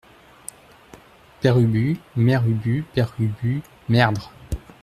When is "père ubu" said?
1.41-1.99, 2.95-3.61